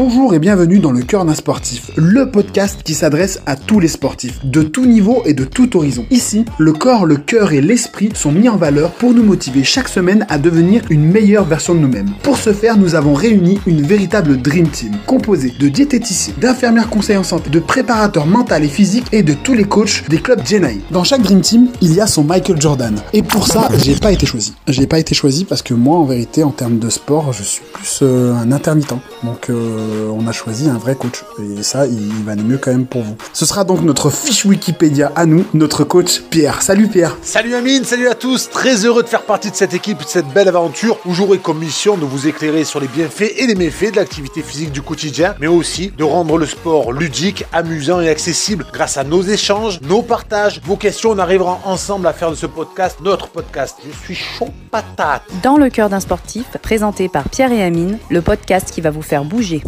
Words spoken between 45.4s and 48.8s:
mais aussi de rendre le sport ludique, amusant et accessible